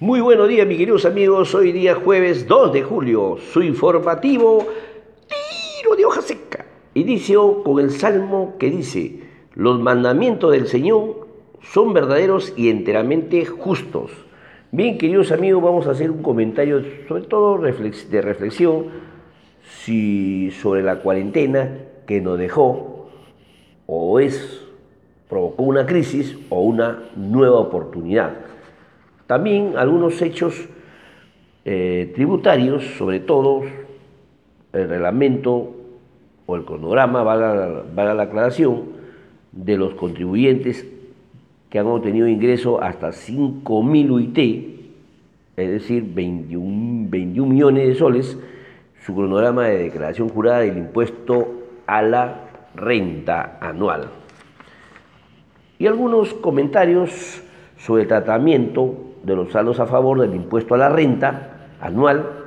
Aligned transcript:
Muy 0.00 0.20
buenos 0.20 0.48
días, 0.48 0.64
mis 0.64 0.78
queridos 0.78 1.04
amigos. 1.06 1.52
Hoy 1.56 1.72
día 1.72 1.96
jueves 1.96 2.46
2 2.46 2.72
de 2.72 2.84
julio. 2.84 3.36
Su 3.52 3.62
informativo 3.62 4.64
Tiro 5.26 5.96
de 5.96 6.04
hoja 6.04 6.22
seca. 6.22 6.64
Inicio 6.94 7.64
con 7.64 7.80
el 7.80 7.90
salmo 7.90 8.54
que 8.60 8.70
dice: 8.70 9.18
Los 9.56 9.80
mandamientos 9.80 10.52
del 10.52 10.68
Señor 10.68 11.26
son 11.62 11.94
verdaderos 11.94 12.52
y 12.56 12.70
enteramente 12.70 13.44
justos. 13.44 14.12
Bien, 14.70 14.98
queridos 14.98 15.32
amigos, 15.32 15.64
vamos 15.64 15.88
a 15.88 15.90
hacer 15.90 16.12
un 16.12 16.22
comentario, 16.22 16.80
sobre 17.08 17.22
todo 17.22 17.58
de 17.58 18.22
reflexión, 18.22 18.86
sobre 20.62 20.84
la 20.84 21.00
cuarentena 21.00 21.76
que 22.06 22.20
nos 22.20 22.38
dejó 22.38 23.10
o 23.86 24.20
es 24.20 24.64
provocó 25.28 25.64
una 25.64 25.86
crisis 25.86 26.38
o 26.50 26.60
una 26.60 27.02
nueva 27.16 27.58
oportunidad. 27.58 28.57
También 29.28 29.74
algunos 29.76 30.22
hechos 30.22 30.68
eh, 31.66 32.10
tributarios, 32.14 32.82
sobre 32.96 33.20
todo 33.20 33.60
el 34.72 34.88
reglamento 34.88 35.74
o 36.46 36.56
el 36.56 36.64
cronograma, 36.64 37.22
valga, 37.22 38.14
la 38.14 38.22
aclaración, 38.22 38.84
de 39.52 39.76
los 39.76 39.92
contribuyentes 39.94 40.86
que 41.68 41.78
han 41.78 41.86
obtenido 41.88 42.26
ingreso 42.26 42.82
hasta 42.82 43.08
5.000 43.08 44.10
UIT, 44.10 44.38
es 45.58 45.70
decir, 45.72 46.04
21, 46.06 47.10
21 47.10 47.52
millones 47.52 47.86
de 47.86 47.94
soles, 47.96 48.38
su 49.04 49.14
cronograma 49.14 49.66
de 49.66 49.76
declaración 49.76 50.30
jurada 50.30 50.60
del 50.60 50.78
impuesto 50.78 51.48
a 51.86 52.00
la 52.00 52.48
renta 52.74 53.58
anual. 53.60 54.08
Y 55.78 55.86
algunos 55.86 56.32
comentarios 56.32 57.42
sobre 57.76 58.06
tratamiento 58.06 59.07
de 59.22 59.36
los 59.36 59.52
saldos 59.52 59.80
a 59.80 59.86
favor 59.86 60.20
del 60.20 60.34
impuesto 60.34 60.74
a 60.74 60.78
la 60.78 60.88
renta 60.88 61.68
anual 61.80 62.38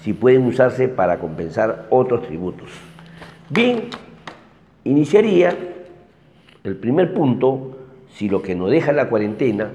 si 0.00 0.12
pueden 0.12 0.46
usarse 0.46 0.88
para 0.88 1.18
compensar 1.18 1.86
otros 1.90 2.22
tributos. 2.22 2.70
Bien, 3.48 3.88
iniciaría 4.84 5.56
el 6.64 6.76
primer 6.76 7.14
punto 7.14 7.76
si 8.08 8.28
lo 8.28 8.42
que 8.42 8.54
nos 8.54 8.70
deja 8.70 8.92
la 8.92 9.08
cuarentena 9.08 9.70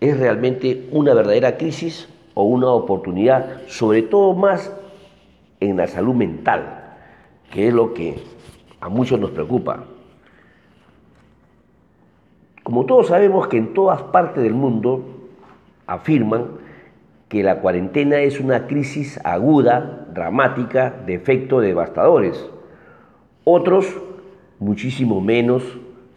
es 0.00 0.18
realmente 0.18 0.88
una 0.90 1.14
verdadera 1.14 1.56
crisis 1.56 2.08
o 2.34 2.44
una 2.44 2.68
oportunidad, 2.68 3.62
sobre 3.68 4.02
todo 4.02 4.34
más 4.34 4.72
en 5.60 5.76
la 5.76 5.86
salud 5.86 6.14
mental, 6.14 6.96
que 7.50 7.68
es 7.68 7.74
lo 7.74 7.94
que 7.94 8.16
a 8.80 8.88
muchos 8.88 9.18
nos 9.18 9.30
preocupa. 9.30 9.84
Como 12.64 12.86
todos 12.86 13.08
sabemos 13.08 13.48
que 13.48 13.58
en 13.58 13.74
todas 13.74 14.00
partes 14.04 14.42
del 14.42 14.54
mundo 14.54 15.04
afirman 15.86 16.46
que 17.28 17.42
la 17.42 17.60
cuarentena 17.60 18.20
es 18.20 18.40
una 18.40 18.66
crisis 18.66 19.20
aguda, 19.22 20.06
dramática, 20.14 20.94
de 21.04 21.12
efectos 21.12 21.60
devastadores. 21.60 22.50
Otros, 23.44 23.94
muchísimo 24.60 25.20
menos, 25.20 25.62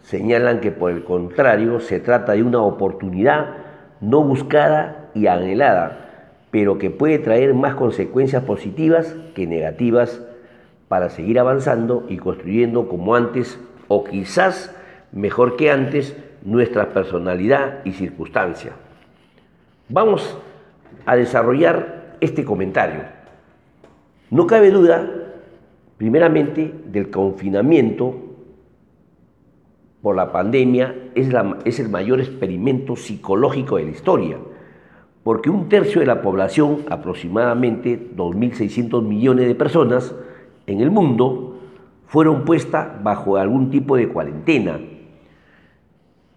señalan 0.04 0.62
que 0.62 0.72
por 0.72 0.92
el 0.92 1.04
contrario 1.04 1.82
se 1.82 2.00
trata 2.00 2.32
de 2.32 2.44
una 2.44 2.62
oportunidad 2.62 3.58
no 4.00 4.24
buscada 4.24 5.10
y 5.14 5.28
anhelada, 5.28 6.46
pero 6.50 6.78
que 6.78 6.90
puede 6.90 7.20
traer 7.20 7.56
más 7.56 7.76
consecuencias 7.76 8.44
positivas 8.44 9.14
que 9.36 9.48
negativas 9.48 10.22
para 10.88 11.10
seguir 11.10 11.40
avanzando 11.40 12.06
y 12.08 12.16
construyendo 12.16 12.88
como 12.88 13.16
antes 13.16 13.60
o 13.90 14.06
quizás 14.06 14.74
mejor 15.12 15.58
que 15.58 15.72
antes 15.72 16.16
nuestra 16.44 16.90
personalidad 16.90 17.86
y 17.86 17.92
circunstancia. 17.92 18.74
Vamos 19.90 20.38
a 21.06 21.16
desarrollar 21.16 22.18
este 22.20 22.44
comentario. 22.44 23.02
No 24.30 24.48
cabe 24.48 24.72
duda, 24.72 25.10
primeramente, 25.98 26.74
del 26.86 27.10
confinamiento 27.10 28.28
por 30.02 30.16
la 30.16 30.32
pandemia 30.32 30.96
es, 31.16 31.80
el 31.80 31.90
mayor 31.90 32.20
experimento 32.20 32.96
psicológico 32.96 33.78
de 33.78 33.86
la 33.86 33.92
historia, 33.92 34.38
porque 35.24 35.50
un 35.50 35.68
tercio 35.70 36.00
de 36.00 36.08
la 36.08 36.22
población, 36.22 36.86
aproximadamente 36.90 38.12
2.600 38.16 39.02
millones 39.02 39.48
de 39.48 39.56
personas 39.56 40.16
en 40.66 40.82
el 40.82 40.92
mundo, 40.92 41.60
fueron 42.08 42.46
puestas 42.46 43.04
bajo 43.04 43.38
algún 43.38 43.70
tipo 43.70 43.98
de 43.98 44.08
cuarentena 44.08 44.80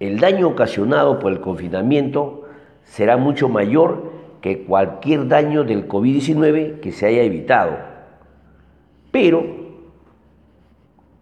el 0.00 0.18
daño 0.18 0.48
ocasionado 0.48 1.18
por 1.18 1.30
el 1.30 1.40
confinamiento 1.40 2.44
será 2.84 3.18
mucho 3.18 3.48
mayor 3.48 4.10
que 4.40 4.64
cualquier 4.64 5.28
daño 5.28 5.62
del 5.62 5.86
COVID-19 5.86 6.80
que 6.80 6.90
se 6.90 7.06
haya 7.06 7.22
evitado. 7.22 7.76
Pero 9.12 9.44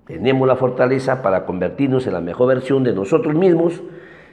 tenemos 0.07 0.47
la 0.47 0.57
fortaleza 0.57 1.23
para 1.23 1.45
convertirnos 1.45 2.07
en 2.07 2.13
la 2.13 2.21
mejor 2.21 2.49
versión 2.49 2.85
de 2.85 2.95
nosotros 2.95 3.35
mismos 3.35 3.83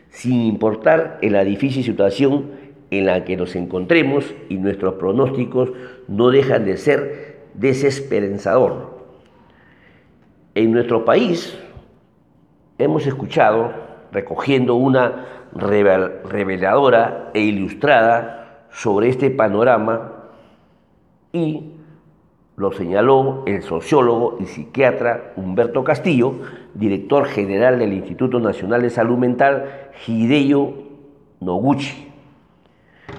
sin 0.10 0.44
importar 0.44 1.18
en 1.22 1.34
la 1.34 1.44
difícil 1.44 1.84
situación 1.84 2.52
en 2.92 3.08
la 3.08 3.26
que 3.26 3.36
nos 3.36 3.56
encontremos 3.56 4.34
y 4.48 4.58
nuestros 4.58 4.94
pronósticos 4.96 5.72
no 6.08 6.30
dejan 6.30 6.66
de 6.66 6.78
ser 6.78 7.40
desesperanzador. 7.56 8.96
En 10.54 10.72
nuestro 10.72 11.04
país 11.04 11.58
hemos 12.78 13.08
escuchado 13.08 13.85
recogiendo 14.16 14.76
una 14.76 15.26
reveladora 15.54 17.32
e 17.34 17.42
ilustrada 17.42 18.68
sobre 18.72 19.10
este 19.10 19.30
panorama 19.30 20.14
y 21.34 21.72
lo 22.56 22.72
señaló 22.72 23.44
el 23.46 23.62
sociólogo 23.64 24.38
y 24.40 24.46
psiquiatra 24.46 25.34
Humberto 25.36 25.84
Castillo, 25.84 26.36
director 26.74 27.26
general 27.26 27.78
del 27.78 27.92
Instituto 27.92 28.40
Nacional 28.40 28.82
de 28.82 28.90
Salud 28.90 29.18
Mental, 29.18 29.90
Hideo 30.08 30.74
Noguchi, 31.42 32.08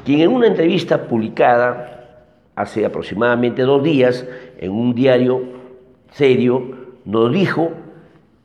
quien 0.06 0.21
en 0.21 0.33
una 0.35 0.47
entrevista 0.47 1.06
publicada 1.06 2.25
hace 2.55 2.87
aproximadamente 2.87 3.62
dos 3.62 3.83
días 3.83 4.27
en 4.59 4.73
un 4.73 4.95
diario 4.95 5.43
serio 6.12 6.62
nos 7.05 7.31
dijo 7.31 7.71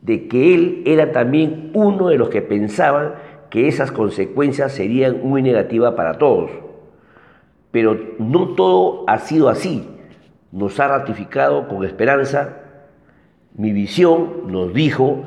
de 0.01 0.27
que 0.27 0.53
él 0.53 0.83
era 0.85 1.11
también 1.11 1.71
uno 1.73 2.09
de 2.09 2.17
los 2.17 2.29
que 2.29 2.41
pensaban 2.41 3.13
que 3.49 3.67
esas 3.67 3.91
consecuencias 3.91 4.71
serían 4.71 5.21
muy 5.23 5.41
negativas 5.41 5.93
para 5.93 6.17
todos. 6.17 6.49
Pero 7.71 7.97
no 8.17 8.49
todo 8.49 9.03
ha 9.07 9.19
sido 9.19 9.49
así. 9.49 9.87
Nos 10.51 10.79
ha 10.79 10.87
ratificado 10.87 11.67
con 11.67 11.85
esperanza. 11.85 12.57
Mi 13.55 13.71
visión, 13.71 14.51
nos 14.51 14.73
dijo, 14.73 15.23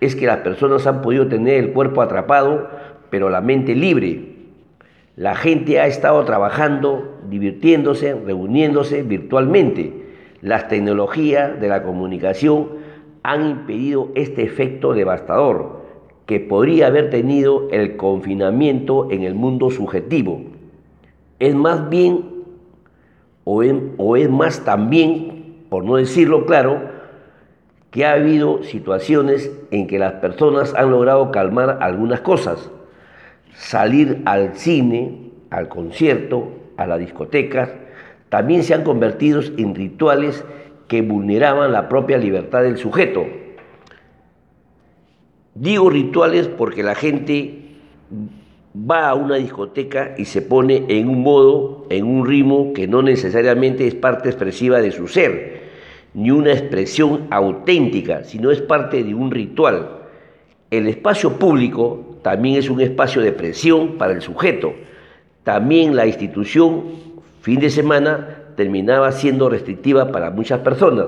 es 0.00 0.16
que 0.16 0.26
las 0.26 0.38
personas 0.38 0.86
han 0.86 1.02
podido 1.02 1.28
tener 1.28 1.62
el 1.62 1.72
cuerpo 1.72 2.02
atrapado, 2.02 2.68
pero 3.10 3.30
la 3.30 3.40
mente 3.40 3.74
libre. 3.74 4.36
La 5.14 5.34
gente 5.34 5.80
ha 5.80 5.86
estado 5.86 6.24
trabajando, 6.24 7.20
divirtiéndose, 7.28 8.14
reuniéndose 8.14 9.02
virtualmente. 9.02 10.04
Las 10.42 10.68
tecnologías 10.68 11.58
de 11.60 11.68
la 11.68 11.82
comunicación 11.82 12.68
han 13.26 13.50
impedido 13.50 14.10
este 14.14 14.44
efecto 14.44 14.92
devastador 14.92 15.84
que 16.26 16.38
podría 16.38 16.86
haber 16.86 17.10
tenido 17.10 17.68
el 17.70 17.96
confinamiento 17.96 19.10
en 19.10 19.24
el 19.24 19.34
mundo 19.34 19.70
subjetivo. 19.70 20.42
Es 21.40 21.54
más 21.54 21.88
bien, 21.88 22.24
o 23.44 23.62
es, 24.16 24.30
más 24.30 24.64
también, 24.64 25.64
por 25.68 25.84
no 25.84 25.96
decirlo 25.96 26.46
claro, 26.46 26.80
que 27.90 28.04
ha 28.04 28.12
habido 28.12 28.62
situaciones 28.62 29.50
en 29.72 29.88
que 29.88 29.98
las 29.98 30.14
personas 30.14 30.72
han 30.74 30.92
logrado 30.92 31.32
calmar 31.32 31.78
algunas 31.80 32.20
cosas, 32.20 32.70
salir 33.54 34.22
al 34.24 34.54
cine, 34.54 35.30
al 35.50 35.68
concierto, 35.68 36.48
a 36.76 36.86
la 36.86 36.96
discoteca, 36.96 37.74
también 38.28 38.62
se 38.62 38.74
han 38.74 38.84
convertido 38.84 39.40
en 39.56 39.74
rituales 39.74 40.44
que 40.88 41.02
vulneraban 41.02 41.72
la 41.72 41.88
propia 41.88 42.18
libertad 42.18 42.62
del 42.62 42.78
sujeto. 42.78 43.26
Digo 45.54 45.90
rituales 45.90 46.48
porque 46.48 46.82
la 46.82 46.94
gente 46.94 47.66
va 48.76 49.08
a 49.08 49.14
una 49.14 49.36
discoteca 49.36 50.14
y 50.18 50.26
se 50.26 50.42
pone 50.42 50.84
en 50.88 51.08
un 51.08 51.22
modo, 51.22 51.86
en 51.88 52.04
un 52.04 52.26
ritmo 52.26 52.72
que 52.74 52.86
no 52.86 53.02
necesariamente 53.02 53.86
es 53.86 53.94
parte 53.94 54.28
expresiva 54.28 54.80
de 54.80 54.92
su 54.92 55.08
ser, 55.08 55.66
ni 56.14 56.30
una 56.30 56.52
expresión 56.52 57.26
auténtica, 57.30 58.24
sino 58.24 58.50
es 58.50 58.60
parte 58.60 59.02
de 59.02 59.14
un 59.14 59.30
ritual. 59.30 60.02
El 60.70 60.88
espacio 60.88 61.38
público 61.38 62.18
también 62.22 62.56
es 62.56 62.68
un 62.68 62.80
espacio 62.80 63.22
de 63.22 63.32
presión 63.32 63.98
para 63.98 64.12
el 64.12 64.20
sujeto. 64.20 64.74
También 65.42 65.94
la 65.94 66.06
institución, 66.06 66.84
fin 67.40 67.60
de 67.60 67.70
semana, 67.70 68.35
terminaba 68.56 69.12
siendo 69.12 69.48
restrictiva 69.48 70.10
para 70.10 70.30
muchas 70.30 70.60
personas. 70.60 71.06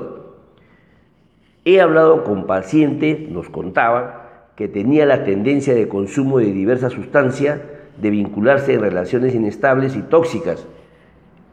He 1.64 1.80
hablado 1.80 2.24
con 2.24 2.46
pacientes, 2.46 3.28
nos 3.28 3.48
contaban, 3.48 4.12
que 4.56 4.68
tenía 4.68 5.06
la 5.06 5.24
tendencia 5.24 5.74
de 5.74 5.88
consumo 5.88 6.38
de 6.38 6.52
diversas 6.52 6.92
sustancias 6.92 7.60
de 8.00 8.10
vincularse 8.10 8.74
en 8.74 8.80
relaciones 8.80 9.34
inestables 9.34 9.96
y 9.96 10.02
tóxicas. 10.02 10.66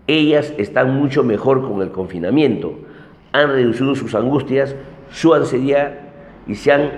Ellas 0.07 0.53
están 0.57 0.95
mucho 0.95 1.24
mejor 1.24 1.68
con 1.68 1.81
el 1.81 1.92
confinamiento, 1.92 2.75
han 3.31 3.50
reducido 3.50 3.95
sus 3.95 4.15
angustias, 4.15 4.75
su 5.12 5.33
ansiedad 5.33 5.94
y 6.48 6.56
se 6.56 6.71
han 6.71 6.91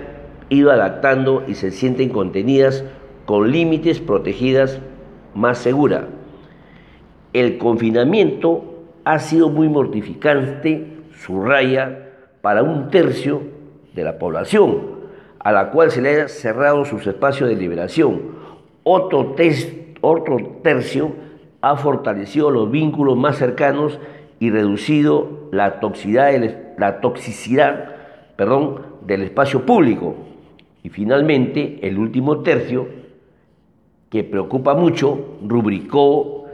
ido 0.50 0.70
adaptando 0.70 1.44
y 1.46 1.54
se 1.54 1.70
sienten 1.70 2.10
contenidas 2.10 2.84
con 3.26 3.50
límites 3.50 4.00
protegidas 4.00 4.80
más 5.34 5.58
segura. 5.58 6.08
El 7.32 7.58
confinamiento 7.58 8.77
ha 9.08 9.18
sido 9.20 9.48
muy 9.48 9.70
mortificante, 9.70 10.86
subraya, 11.18 12.10
para 12.42 12.62
un 12.62 12.90
tercio 12.90 13.40
de 13.94 14.04
la 14.04 14.18
población, 14.18 14.98
a 15.38 15.50
la 15.50 15.70
cual 15.70 15.90
se 15.90 16.02
le 16.02 16.20
ha 16.20 16.28
cerrado 16.28 16.84
sus 16.84 17.06
espacios 17.06 17.48
de 17.48 17.56
liberación. 17.56 18.20
Otro, 18.82 19.34
tercio 20.62 21.12
ha 21.62 21.76
fortalecido 21.78 22.50
los 22.50 22.70
vínculos 22.70 23.16
más 23.16 23.38
cercanos 23.38 23.98
y 24.40 24.50
reducido 24.50 25.48
la 25.52 25.80
toxicidad, 25.80 26.34
del 29.06 29.22
espacio 29.22 29.64
público. 29.64 30.16
Y 30.82 30.90
finalmente, 30.90 31.78
el 31.80 31.98
último 31.98 32.40
tercio, 32.40 32.86
que 34.10 34.22
preocupa 34.22 34.74
mucho, 34.74 35.38
rubricó 35.42 36.44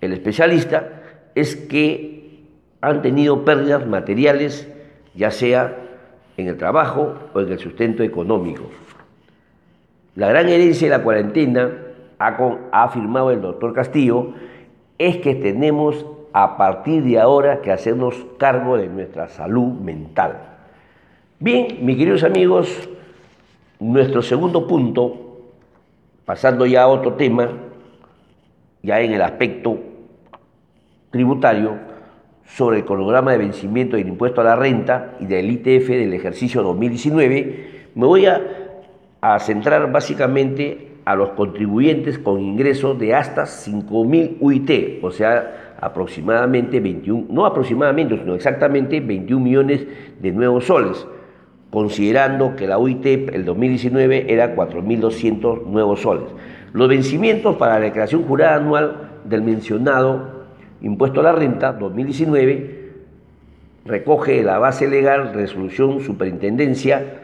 el 0.00 0.12
especialista, 0.12 0.99
es 1.34 1.56
que 1.56 2.44
han 2.80 3.02
tenido 3.02 3.44
pérdidas 3.44 3.86
materiales, 3.86 4.68
ya 5.14 5.30
sea 5.30 5.76
en 6.36 6.48
el 6.48 6.56
trabajo 6.56 7.14
o 7.34 7.40
en 7.40 7.52
el 7.52 7.58
sustento 7.58 8.02
económico. 8.02 8.64
La 10.16 10.28
gran 10.28 10.48
herencia 10.48 10.90
de 10.90 10.96
la 10.96 11.02
cuarentena, 11.02 11.70
ha, 12.18 12.58
afirmado 12.72 13.30
el 13.30 13.40
doctor 13.40 13.72
Castillo, 13.72 14.34
es 14.98 15.18
que 15.18 15.34
tenemos 15.34 16.04
a 16.32 16.56
partir 16.56 17.02
de 17.02 17.18
ahora 17.18 17.60
que 17.60 17.72
hacernos 17.72 18.14
cargo 18.38 18.76
de 18.76 18.88
nuestra 18.88 19.28
salud 19.28 19.72
mental. 19.80 20.38
Bien, 21.38 21.78
mis 21.80 21.96
queridos 21.96 22.22
amigos, 22.22 22.88
nuestro 23.78 24.22
segundo 24.22 24.66
punto, 24.66 25.40
pasando 26.24 26.66
ya 26.66 26.82
a 26.82 26.88
otro 26.88 27.14
tema, 27.14 27.50
ya 28.82 29.00
en 29.00 29.12
el 29.12 29.22
aspecto 29.22 29.78
tributario, 31.10 31.90
sobre 32.44 32.78
el 32.78 32.84
cronograma 32.84 33.32
de 33.32 33.38
vencimiento 33.38 33.96
del 33.96 34.08
impuesto 34.08 34.40
a 34.40 34.44
la 34.44 34.56
renta 34.56 35.16
y 35.20 35.26
del 35.26 35.50
ITF 35.50 35.88
del 35.88 36.12
ejercicio 36.14 36.62
2019, 36.62 37.90
me 37.94 38.06
voy 38.06 38.26
a, 38.26 38.40
centrar 39.40 39.92
básicamente 39.92 40.88
a 41.04 41.14
los 41.14 41.30
contribuyentes 41.30 42.18
con 42.18 42.40
ingresos 42.40 42.98
de 42.98 43.14
hasta 43.14 43.42
5.000 43.42 44.36
UIT, 44.40 45.04
o 45.04 45.10
sea, 45.10 45.76
aproximadamente 45.80 46.80
21, 46.80 47.26
no 47.30 47.44
aproximadamente, 47.44 48.16
sino 48.18 48.34
exactamente 48.34 49.00
21 49.00 49.44
millones 49.44 49.86
de 50.20 50.32
nuevos 50.32 50.64
soles 50.66 51.06
considerando 51.70 52.56
que 52.56 52.66
la 52.66 52.78
UIT 52.78 53.06
el 53.32 53.44
2019 53.44 54.32
era 54.32 54.56
4.200 54.56 55.66
nuevos 55.66 56.00
soles. 56.00 56.24
Los 56.72 56.88
vencimientos 56.88 57.56
para 57.56 57.78
la 57.78 57.86
declaración 57.86 58.24
jurada 58.24 58.56
anual 58.56 59.10
del 59.24 59.42
mencionado 59.42 60.39
impuesto 60.82 61.20
a 61.20 61.24
la 61.24 61.32
renta 61.32 61.72
2019 61.72 62.90
recoge 63.84 64.42
la 64.42 64.58
base 64.58 64.88
legal 64.88 65.32
resolución 65.34 66.00
superintendencia 66.00 67.20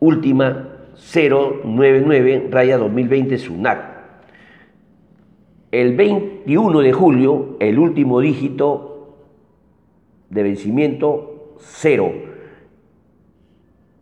última 0.00 0.68
099 0.94 2.48
raya 2.50 2.78
2020 2.78 3.38
SUNAC. 3.38 3.96
El 5.70 5.94
21 5.94 6.80
de 6.80 6.92
julio, 6.92 7.56
el 7.60 7.78
último 7.78 8.20
dígito 8.20 9.16
de 10.30 10.42
vencimiento 10.42 11.54
0 11.58 12.26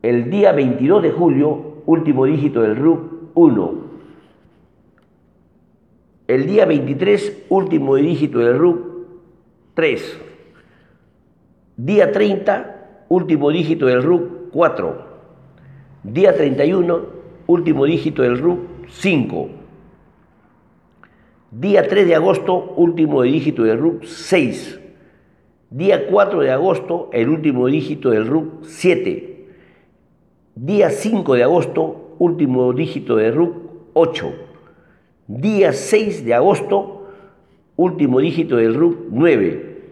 el 0.05 0.29
día 0.29 0.53
22 0.53 1.03
de 1.03 1.13
julio, 1.13 1.83
último 1.87 2.27
dígito 2.27 2.61
del 2.61 2.77
RUC 2.77 3.31
1. 3.33 3.84
El 6.27 6.47
día 6.47 6.65
23, 6.65 7.45
último 7.51 7.97
dígito 7.97 8.39
del 8.39 8.59
RUC 8.59 8.79
3. 9.75 10.21
Día 11.77 12.13
30, 12.13 13.05
último 13.11 13.51
dígito 13.51 13.85
del 13.85 14.03
RUC 14.03 14.51
4. 14.51 15.07
Día 16.03 16.35
31, 16.35 17.03
último 17.47 17.85
dígito 17.85 18.23
del 18.23 18.39
RUC 18.39 18.59
5. 18.89 19.49
Día 21.51 21.87
3 21.87 22.07
de 22.07 22.15
agosto, 22.15 22.73
último 22.75 23.21
dígito 23.21 23.65
del 23.65 23.79
RUC 23.79 24.05
6. 24.05 24.81
Día 25.69 26.07
4 26.07 26.41
de 26.41 26.53
agosto, 26.53 27.11
el 27.13 27.29
último 27.29 27.67
dígito 27.67 28.09
del 28.09 28.27
RUC 28.27 28.65
7. 28.65 29.47
Día 30.55 30.89
5 30.89 31.35
de 31.35 31.43
agosto, 31.43 32.17
último 32.19 32.73
dígito 32.73 33.17
de 33.17 33.31
RUC 33.31 33.57
8. 33.93 34.44
Día 35.27 35.73
6 35.73 36.25
de 36.25 36.35
agosto, 36.35 37.09
último 37.77 38.21
dígito 38.21 38.57
del 38.57 38.75
RUC 38.75 38.99
9. 39.11 39.83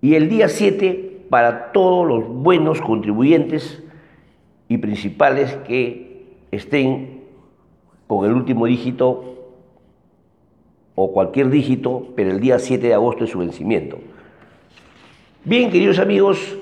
Y 0.00 0.14
el 0.14 0.28
día 0.28 0.48
7 0.48 1.26
para 1.28 1.72
todos 1.72 2.06
los 2.06 2.28
buenos 2.28 2.80
contribuyentes 2.80 3.82
y 4.68 4.78
principales 4.78 5.56
que 5.66 6.26
estén 6.52 7.22
con 8.06 8.24
el 8.24 8.32
último 8.32 8.66
dígito 8.66 9.32
o 10.94 11.12
cualquier 11.12 11.50
dígito, 11.50 12.08
pero 12.14 12.30
el 12.30 12.38
día 12.38 12.58
7 12.58 12.86
de 12.86 12.94
agosto 12.94 13.24
es 13.24 13.30
su 13.30 13.38
vencimiento. 13.38 13.98
Bien, 15.44 15.70
queridos 15.70 15.98
amigos, 15.98 16.56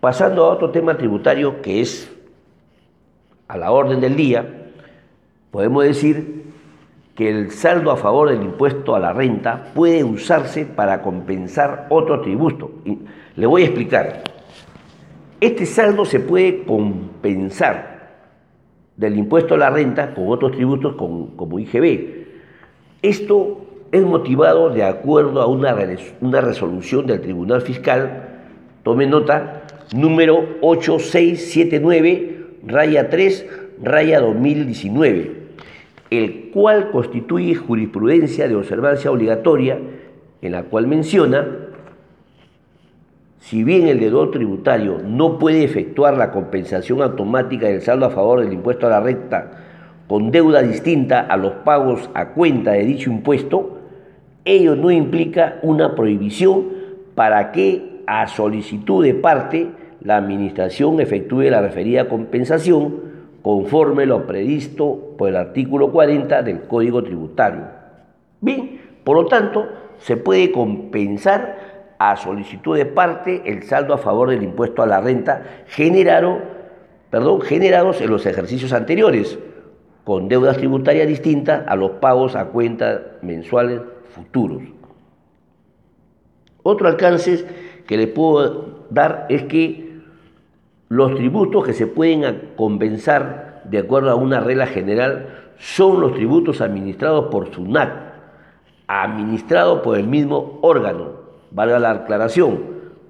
pasando 0.00 0.44
a 0.44 0.50
otro 0.50 0.70
tema 0.70 0.98
tributario 0.98 1.62
que 1.62 1.80
es 1.80 2.12
a 3.48 3.56
la 3.56 3.72
orden 3.72 4.00
del 4.00 4.14
día, 4.14 4.72
podemos 5.50 5.84
decir 5.84 6.49
que 7.14 7.28
el 7.28 7.50
saldo 7.50 7.90
a 7.90 7.96
favor 7.96 8.30
del 8.30 8.42
impuesto 8.42 8.94
a 8.94 9.00
la 9.00 9.12
renta 9.12 9.72
puede 9.74 10.04
usarse 10.04 10.64
para 10.64 11.02
compensar 11.02 11.86
otro 11.90 12.20
tributo. 12.20 12.70
le 13.36 13.46
voy 13.46 13.62
a 13.62 13.66
explicar. 13.66 14.22
Este 15.40 15.66
saldo 15.66 16.04
se 16.04 16.20
puede 16.20 16.64
compensar 16.64 17.90
del 18.96 19.16
impuesto 19.16 19.54
a 19.54 19.58
la 19.58 19.70
renta 19.70 20.14
con 20.14 20.28
otros 20.28 20.52
tributos 20.52 20.94
como 20.94 21.58
IGB. 21.58 22.26
Esto 23.02 23.60
es 23.92 24.02
motivado 24.02 24.70
de 24.70 24.84
acuerdo 24.84 25.40
a 25.40 25.46
una, 25.46 25.76
una 26.20 26.40
resolución 26.40 27.06
del 27.06 27.20
Tribunal 27.20 27.62
Fiscal, 27.62 28.28
tome 28.82 29.06
nota, 29.06 29.62
número 29.92 30.44
8679 30.60 32.40
raya 32.66 33.08
3, 33.08 33.46
raya 33.82 34.20
2019, 34.20 35.39
el 36.10 36.50
cual 36.52 36.90
constituye 36.90 37.54
jurisprudencia 37.54 38.48
de 38.48 38.56
observancia 38.56 39.10
obligatoria, 39.10 39.78
en 40.42 40.52
la 40.52 40.64
cual 40.64 40.86
menciona, 40.86 41.46
si 43.38 43.64
bien 43.64 43.86
el 43.88 44.00
deudor 44.00 44.30
tributario 44.30 44.98
no 45.04 45.38
puede 45.38 45.64
efectuar 45.64 46.16
la 46.16 46.30
compensación 46.30 47.00
automática 47.00 47.68
del 47.68 47.80
saldo 47.80 48.06
a 48.06 48.10
favor 48.10 48.40
del 48.40 48.52
impuesto 48.52 48.86
a 48.86 48.90
la 48.90 49.00
renta 49.00 49.50
con 50.08 50.32
deuda 50.32 50.60
distinta 50.60 51.20
a 51.20 51.36
los 51.36 51.52
pagos 51.64 52.10
a 52.14 52.30
cuenta 52.30 52.72
de 52.72 52.84
dicho 52.84 53.10
impuesto, 53.10 53.78
ello 54.44 54.74
no 54.74 54.90
implica 54.90 55.60
una 55.62 55.94
prohibición 55.94 56.64
para 57.14 57.52
que 57.52 58.02
a 58.06 58.26
solicitud 58.26 59.04
de 59.04 59.14
parte 59.14 59.68
la 60.02 60.16
Administración 60.16 61.00
efectúe 61.00 61.42
la 61.42 61.60
referida 61.60 62.08
compensación 62.08 63.09
conforme 63.42 64.06
lo 64.06 64.26
previsto 64.26 65.14
por 65.16 65.28
el 65.28 65.36
artículo 65.36 65.90
40 65.90 66.42
del 66.42 66.62
Código 66.62 67.02
Tributario. 67.02 67.62
Bien, 68.40 68.80
por 69.04 69.16
lo 69.16 69.26
tanto, 69.26 69.66
se 69.98 70.16
puede 70.16 70.52
compensar 70.52 71.94
a 71.98 72.16
solicitud 72.16 72.76
de 72.76 72.86
parte 72.86 73.42
el 73.44 73.62
saldo 73.64 73.92
a 73.92 73.98
favor 73.98 74.30
del 74.30 74.42
impuesto 74.42 74.82
a 74.82 74.86
la 74.86 75.00
renta 75.00 75.64
generado, 75.66 76.38
perdón, 77.10 77.42
generados 77.42 78.00
en 78.00 78.10
los 78.10 78.24
ejercicios 78.24 78.72
anteriores, 78.72 79.38
con 80.04 80.28
deudas 80.28 80.56
tributarias 80.56 81.06
distintas 81.06 81.66
a 81.66 81.76
los 81.76 81.92
pagos 81.92 82.36
a 82.36 82.46
cuentas 82.46 83.00
mensuales 83.22 83.80
futuros. 84.14 84.62
Otro 86.62 86.88
alcance 86.88 87.44
que 87.86 87.96
les 87.96 88.08
puedo 88.08 88.86
dar 88.90 89.26
es 89.28 89.44
que 89.44 89.89
los 90.90 91.14
tributos 91.14 91.64
que 91.64 91.72
se 91.72 91.86
pueden 91.86 92.50
compensar 92.56 93.62
de 93.64 93.78
acuerdo 93.78 94.10
a 94.10 94.16
una 94.16 94.40
regla 94.40 94.66
general 94.66 95.52
son 95.56 96.00
los 96.00 96.14
tributos 96.14 96.60
administrados 96.60 97.26
por 97.26 97.54
SUNAT, 97.54 97.90
administrados 98.88 99.80
por 99.82 99.96
el 99.96 100.08
mismo 100.08 100.58
órgano, 100.62 101.12
valga 101.52 101.78
la 101.78 101.90
aclaración. 101.92 102.58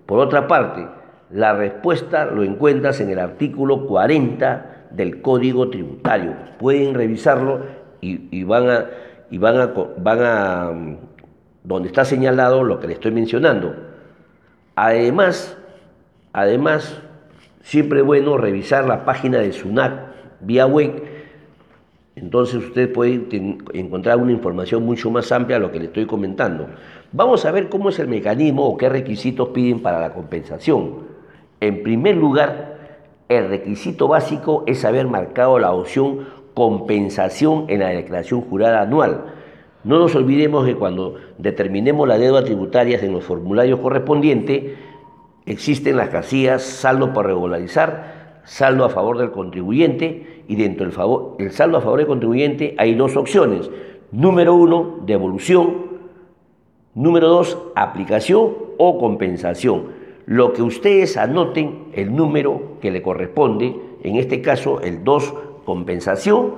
Por 0.04 0.18
otra 0.18 0.46
parte, 0.46 0.86
la 1.30 1.54
respuesta 1.54 2.26
lo 2.26 2.42
encuentras 2.42 3.00
en 3.00 3.08
el 3.08 3.18
artículo 3.18 3.86
40 3.86 4.88
del 4.90 5.22
Código 5.22 5.70
Tributario. 5.70 6.34
Pueden 6.58 6.92
revisarlo 6.92 7.60
y, 8.02 8.44
van 8.44 8.68
a, 8.68 8.86
y 9.30 9.38
van 9.38 9.56
a, 9.58 9.72
van 9.96 10.18
a 10.22 10.70
donde 11.64 11.88
está 11.88 12.04
señalado 12.04 12.62
lo 12.62 12.78
que 12.78 12.88
le 12.88 12.92
estoy 12.92 13.12
mencionando. 13.12 13.74
Además, 14.74 15.56
además, 16.34 17.00
siempre 17.62 18.00
es 18.00 18.06
bueno 18.06 18.36
revisar 18.36 18.86
la 18.86 19.04
página 19.04 19.38
de 19.38 19.52
SUNAC 19.52 19.92
vía 20.40 20.66
web. 20.66 21.02
Entonces 22.16 22.56
usted 22.56 22.92
puede 22.92 23.26
encontrar 23.72 24.18
una 24.18 24.32
información 24.32 24.84
mucho 24.84 25.10
más 25.10 25.30
amplia 25.32 25.56
a 25.56 25.60
lo 25.60 25.72
que 25.72 25.78
le 25.78 25.86
estoy 25.86 26.06
comentando. 26.06 26.66
Vamos 27.12 27.44
a 27.44 27.52
ver 27.52 27.68
cómo 27.68 27.88
es 27.88 27.98
el 27.98 28.08
mecanismo 28.08 28.66
o 28.66 28.76
qué 28.76 28.88
requisitos 28.88 29.48
piden 29.50 29.80
para 29.80 30.00
la 30.00 30.12
compensación. 30.12 31.08
En 31.60 31.82
primer 31.82 32.16
lugar, 32.16 32.78
el 33.28 33.48
requisito 33.48 34.08
básico 34.08 34.64
es 34.66 34.84
haber 34.84 35.06
marcado 35.06 35.58
la 35.58 35.72
opción 35.72 36.26
compensación 36.54 37.66
en 37.68 37.80
la 37.80 37.88
declaración 37.88 38.40
jurada 38.42 38.82
anual. 38.82 39.24
No 39.84 39.98
nos 39.98 40.14
olvidemos 40.14 40.66
que 40.66 40.74
cuando 40.74 41.14
determinemos 41.38 42.06
la 42.06 42.18
deuda 42.18 42.44
tributaria 42.44 42.98
en 43.00 43.12
los 43.12 43.24
formularios 43.24 43.80
correspondientes, 43.80 44.74
existen 45.50 45.96
las 45.96 46.08
casillas 46.08 46.62
saldo 46.62 47.12
por 47.12 47.26
regularizar, 47.26 48.40
saldo 48.44 48.84
a 48.84 48.90
favor 48.90 49.18
del 49.18 49.30
contribuyente 49.30 50.44
y 50.48 50.56
dentro 50.56 50.84
del 50.84 50.92
favor, 50.94 51.36
el 51.38 51.52
saldo 51.52 51.78
a 51.78 51.80
favor 51.80 51.98
del 51.98 52.08
contribuyente 52.08 52.74
hay 52.78 52.94
dos 52.94 53.16
opciones. 53.16 53.70
Número 54.12 54.54
uno, 54.54 55.00
devolución 55.06 55.90
Número 56.94 57.28
dos, 57.28 57.56
aplicación 57.76 58.52
o 58.76 58.98
compensación. 58.98 59.92
Lo 60.26 60.52
que 60.52 60.62
ustedes 60.62 61.16
anoten, 61.16 61.84
el 61.92 62.14
número 62.16 62.78
que 62.80 62.90
le 62.90 63.00
corresponde, 63.00 63.76
en 64.02 64.16
este 64.16 64.42
caso 64.42 64.80
el 64.80 65.04
2, 65.04 65.34
compensación, 65.64 66.54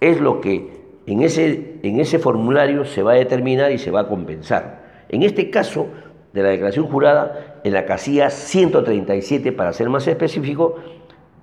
es 0.00 0.20
lo 0.20 0.40
que 0.40 0.78
en 1.06 1.22
ese, 1.22 1.80
en 1.82 1.98
ese 1.98 2.20
formulario 2.20 2.84
se 2.84 3.02
va 3.02 3.12
a 3.12 3.16
determinar 3.16 3.72
y 3.72 3.78
se 3.78 3.90
va 3.90 4.00
a 4.02 4.08
compensar. 4.08 5.04
En 5.08 5.24
este 5.24 5.50
caso 5.50 5.88
de 6.32 6.42
la 6.42 6.48
declaración 6.50 6.86
jurada, 6.86 7.60
en 7.64 7.72
la 7.72 7.86
casilla 7.86 8.30
137, 8.30 9.50
para 9.52 9.72
ser 9.72 9.88
más 9.88 10.06
específico, 10.06 10.76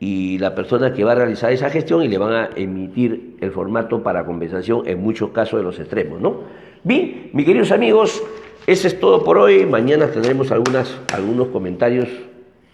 y 0.00 0.38
la 0.38 0.54
persona 0.54 0.92
que 0.92 1.02
va 1.02 1.12
a 1.12 1.14
realizar 1.16 1.52
esa 1.52 1.70
gestión 1.70 2.02
y 2.02 2.08
le 2.08 2.18
van 2.18 2.32
a 2.32 2.50
emitir 2.54 3.36
el 3.40 3.50
formato 3.50 4.02
para 4.02 4.24
compensación 4.24 4.82
en 4.86 5.02
muchos 5.02 5.30
casos 5.30 5.58
de 5.58 5.64
los 5.64 5.78
extremos, 5.78 6.20
¿no? 6.20 6.42
Bien, 6.84 7.30
mis 7.32 7.44
queridos 7.44 7.72
amigos, 7.72 8.22
eso 8.66 8.86
es 8.86 9.00
todo 9.00 9.24
por 9.24 9.38
hoy. 9.38 9.66
Mañana 9.66 10.08
tendremos 10.08 10.52
algunas, 10.52 10.96
algunos 11.12 11.48
comentarios, 11.48 12.08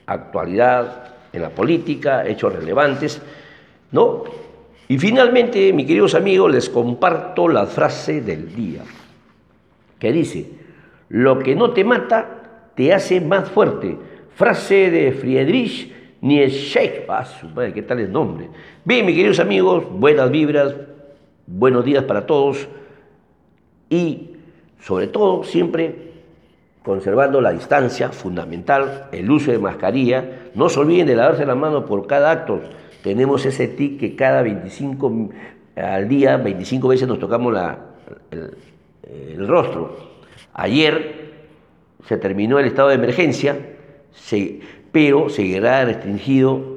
actualidad 0.06 1.14
en 1.32 1.40
la 1.40 1.50
política, 1.50 2.26
hechos 2.26 2.52
relevantes, 2.52 3.22
¿no? 3.90 4.24
Y 4.86 4.98
finalmente, 4.98 5.72
mis 5.72 5.86
queridos 5.86 6.14
amigos, 6.14 6.52
les 6.52 6.68
comparto 6.68 7.48
la 7.48 7.64
frase 7.64 8.20
del 8.20 8.54
día, 8.54 8.82
que 9.98 10.12
dice, 10.12 10.46
lo 11.08 11.38
que 11.38 11.56
no 11.56 11.70
te 11.70 11.84
mata 11.84 12.70
te 12.74 12.92
hace 12.92 13.20
más 13.22 13.48
fuerte. 13.48 13.96
Frase 14.34 14.90
de 14.90 15.12
Friedrich 15.12 15.92
Nietzsche. 16.24 17.04
Ah, 17.08 17.24
su 17.24 17.48
¿qué 17.54 17.82
tal 17.82 18.00
el 18.00 18.10
nombre? 18.10 18.48
Bien, 18.84 19.06
mis 19.06 19.14
queridos 19.14 19.38
amigos, 19.38 19.84
buenas 19.90 20.30
vibras, 20.30 20.74
buenos 21.46 21.84
días 21.84 22.04
para 22.04 22.26
todos 22.26 22.66
y 23.88 24.30
sobre 24.80 25.06
todo 25.06 25.44
siempre 25.44 26.12
conservando 26.82 27.40
la 27.40 27.52
distancia 27.52 28.10
fundamental, 28.10 29.08
el 29.12 29.30
uso 29.30 29.52
de 29.52 29.58
mascarilla. 29.58 30.50
No 30.54 30.68
se 30.68 30.80
olviden 30.80 31.06
de 31.06 31.16
lavarse 31.16 31.46
la 31.46 31.54
mano 31.54 31.86
por 31.86 32.06
cada 32.06 32.30
acto 32.30 32.60
tenemos 33.04 33.44
ese 33.44 33.68
tic 33.68 34.00
que 34.00 34.16
cada 34.16 34.40
25 34.40 35.28
al 35.76 36.08
día, 36.08 36.38
25 36.38 36.88
veces 36.88 37.06
nos 37.06 37.18
tocamos 37.18 37.52
la, 37.52 37.78
el, 38.30 39.46
rostro. 39.46 39.94
Ayer 40.54 41.34
se 42.08 42.16
terminó 42.16 42.58
el 42.58 42.64
estado 42.64 42.88
de 42.88 42.94
emergencia, 42.94 43.73
pero 44.92 45.28
seguirá 45.28 45.84
restringido 45.84 46.74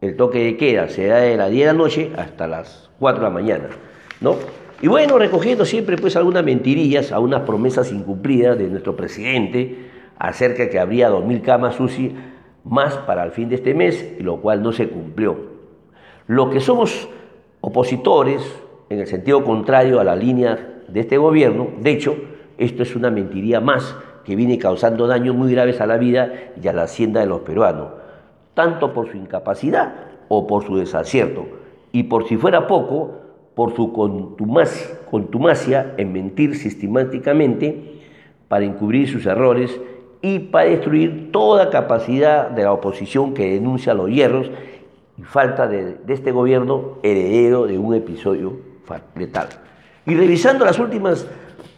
el 0.00 0.16
toque 0.16 0.44
de 0.44 0.56
queda, 0.56 0.88
se 0.88 1.06
da 1.06 1.16
de 1.16 1.36
las 1.36 1.50
10 1.50 1.66
de 1.66 1.72
la 1.72 1.78
noche 1.78 2.12
hasta 2.16 2.46
las 2.46 2.90
4 2.98 3.20
de 3.20 3.24
la 3.24 3.34
mañana, 3.34 3.68
¿no? 4.20 4.36
Y 4.82 4.88
bueno, 4.88 5.18
recogiendo 5.18 5.64
siempre 5.64 5.96
pues 5.96 6.16
algunas 6.16 6.44
mentirillas, 6.44 7.12
a 7.12 7.18
unas 7.18 7.42
promesas 7.42 7.90
incumplidas 7.90 8.58
de 8.58 8.68
nuestro 8.68 8.96
presidente 8.96 9.90
acerca 10.18 10.64
de 10.64 10.70
que 10.70 10.78
habría 10.78 11.10
2.000 11.10 11.42
camas 11.42 11.80
UCI 11.80 12.14
más 12.64 12.96
para 12.98 13.24
el 13.24 13.30
fin 13.32 13.48
de 13.48 13.56
este 13.56 13.74
mes, 13.74 14.14
lo 14.20 14.40
cual 14.40 14.62
no 14.62 14.72
se 14.72 14.88
cumplió. 14.88 15.36
Lo 16.26 16.50
que 16.50 16.60
somos 16.60 17.08
opositores, 17.60 18.42
en 18.90 19.00
el 19.00 19.06
sentido 19.06 19.44
contrario 19.44 20.00
a 20.00 20.04
la 20.04 20.16
línea 20.16 20.82
de 20.86 21.00
este 21.00 21.18
gobierno, 21.18 21.68
de 21.80 21.90
hecho, 21.90 22.16
esto 22.58 22.82
es 22.82 22.94
una 22.94 23.10
mentiría 23.10 23.60
más 23.60 23.96
que 24.24 24.36
viene 24.36 24.58
causando 24.58 25.06
daños 25.06 25.36
muy 25.36 25.52
graves 25.52 25.80
a 25.80 25.86
la 25.86 25.96
vida 25.96 26.32
y 26.60 26.68
a 26.68 26.72
la 26.72 26.84
hacienda 26.84 27.20
de 27.20 27.26
los 27.26 27.40
peruanos, 27.40 27.88
tanto 28.54 28.92
por 28.92 29.10
su 29.10 29.16
incapacidad 29.16 29.94
o 30.28 30.46
por 30.46 30.64
su 30.64 30.76
desacierto, 30.76 31.46
y 31.92 32.04
por 32.04 32.26
si 32.26 32.36
fuera 32.36 32.66
poco, 32.66 33.12
por 33.54 33.74
su 33.74 33.92
contumacia, 33.92 35.94
en 35.96 36.12
mentir 36.12 36.56
sistemáticamente 36.56 38.00
para 38.48 38.64
encubrir 38.64 39.08
sus 39.08 39.26
errores 39.26 39.80
y 40.22 40.40
para 40.40 40.70
destruir 40.70 41.30
toda 41.30 41.70
capacidad 41.70 42.50
de 42.50 42.64
la 42.64 42.72
oposición 42.72 43.34
que 43.34 43.52
denuncia 43.52 43.94
los 43.94 44.10
hierros 44.10 44.50
y 45.16 45.22
falta 45.22 45.68
de, 45.68 45.98
este 46.08 46.32
gobierno 46.32 46.98
heredero 47.02 47.66
de 47.66 47.78
un 47.78 47.94
episodio 47.94 48.58
letal. 49.16 49.48
Y 50.06 50.14
revisando 50.14 50.64
las 50.64 50.78
últimas 50.78 51.26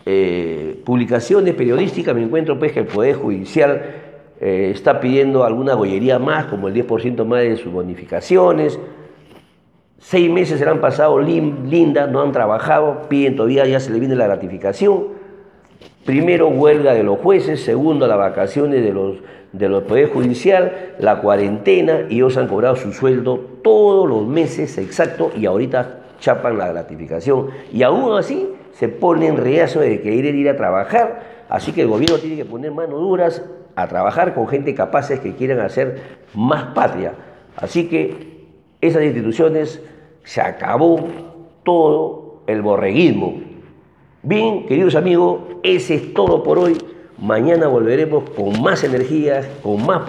eh, 0.06 0.65
publicaciones 0.87 1.52
periodísticas, 1.55 2.14
me 2.14 2.23
encuentro 2.23 2.61
pues 2.61 2.71
que 2.71 2.78
el 2.78 2.87
Poder 2.87 3.16
Judicial 3.16 3.83
eh, 4.40 4.71
está 4.73 5.00
pidiendo 5.00 5.43
alguna 5.43 5.75
gollería 5.75 6.21
más, 6.21 6.47
como 6.47 6.69
el 6.69 6.75
10% 6.75 7.25
más 7.25 7.40
de 7.40 7.57
sus 7.57 7.73
bonificaciones. 7.73 8.78
Seis 9.99 10.31
meses 10.31 10.61
se 10.61 10.69
han 10.69 10.81
pasado 10.81 11.19
linda, 11.19 12.07
no 12.07 12.23
han 12.23 12.31
trabajado, 12.31 13.09
piden 13.09 13.35
todavía, 13.35 13.66
ya 13.66 13.81
se 13.81 13.90
le 13.90 13.99
viene 13.99 14.14
la 14.14 14.28
ratificación. 14.28 15.09
Primero, 16.05 16.47
huelga 16.47 16.95
de 16.95 17.02
los 17.02 17.19
jueces, 17.19 17.64
segundo, 17.64 18.07
las 18.07 18.19
vacaciones 18.19 18.85
de 18.85 18.93
los, 18.93 19.16
de 19.52 19.69
los 19.69 19.83
Poder 19.83 20.11
Judicial, 20.11 20.95
la 21.00 21.21
cuarentena, 21.21 22.02
y 22.09 22.14
ellos 22.14 22.37
han 22.37 22.47
cobrado 22.47 22.76
su 22.76 22.93
sueldo 22.93 23.40
todos 23.64 24.09
los 24.09 24.25
meses 24.25 24.78
exacto 24.78 25.33
y 25.37 25.47
ahorita 25.47 26.02
chapan 26.21 26.57
la 26.57 26.69
gratificación. 26.69 27.49
Y 27.73 27.83
aún 27.83 28.16
así 28.16 28.55
se 28.78 28.88
ponen 28.88 29.37
reazo 29.37 29.80
de 29.80 30.00
querer 30.00 30.35
ir 30.35 30.49
a 30.49 30.56
trabajar, 30.56 31.47
así 31.49 31.73
que 31.73 31.83
el 31.83 31.88
gobierno 31.88 32.18
tiene 32.18 32.37
que 32.37 32.45
poner 32.45 32.73
manos 32.73 33.00
duras 33.00 33.42
a 33.75 33.88
trabajar 33.88 34.35
con 34.35 34.49
gente 34.49 34.75
capaces 34.75 35.21
que 35.21 35.35
quieran 35.35 35.61
hacer 35.61 36.00
más 36.35 36.75
patria. 36.75 37.14
Así 37.56 37.88
que 37.88 38.47
esas 38.80 39.02
instituciones 39.02 39.83
se 40.25 40.40
acabó 40.40 41.00
todo 41.62 42.42
el 42.47 42.62
borreguismo 42.62 43.56
Bien, 44.28 44.66
queridos 44.66 44.97
amigos, 44.97 45.38
ese 45.62 45.95
es 45.95 46.12
todo 46.12 46.42
por 46.42 46.59
hoy. 46.59 46.76
Mañana 47.16 47.68
volveremos 47.68 48.28
con 48.30 48.61
más 48.61 48.83
energías, 48.83 49.47
con 49.62 49.87
más 49.87 50.02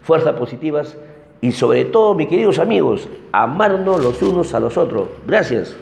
fuerzas 0.00 0.34
positivas 0.36 0.96
y 1.42 1.52
sobre 1.52 1.84
todo, 1.84 2.14
mis 2.14 2.28
queridos 2.28 2.58
amigos, 2.58 3.06
amarnos 3.30 4.02
los 4.02 4.22
unos 4.22 4.54
a 4.54 4.60
los 4.60 4.78
otros. 4.78 5.10
Gracias. 5.26 5.76